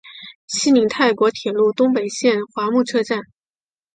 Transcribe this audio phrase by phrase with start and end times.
[0.47, 3.19] 西邻泰国铁路东北线华目车站。